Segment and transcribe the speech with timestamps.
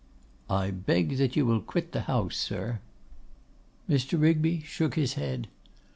[0.49, 2.79] 'I beg that you will quit the house, sir.'
[3.87, 4.19] Mr.
[4.19, 5.47] Rigby shook his head.